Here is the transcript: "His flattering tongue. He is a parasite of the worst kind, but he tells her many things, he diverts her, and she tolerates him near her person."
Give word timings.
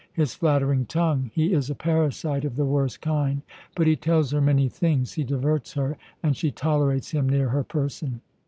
"His 0.13 0.33
flattering 0.33 0.87
tongue. 0.87 1.29
He 1.31 1.53
is 1.53 1.69
a 1.69 1.75
parasite 1.75 2.43
of 2.43 2.55
the 2.55 2.65
worst 2.65 3.01
kind, 3.01 3.43
but 3.75 3.85
he 3.85 3.95
tells 3.95 4.31
her 4.31 4.41
many 4.41 4.67
things, 4.67 5.13
he 5.13 5.23
diverts 5.23 5.73
her, 5.73 5.95
and 6.23 6.35
she 6.35 6.49
tolerates 6.49 7.11
him 7.11 7.29
near 7.29 7.49
her 7.49 7.63
person." 7.63 8.21